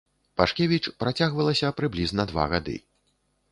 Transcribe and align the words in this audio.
Пашкевіч 0.39 0.79
працягвалася 1.03 1.71
прыблізна 1.81 2.27
два 2.35 2.49
гады. 2.57 2.75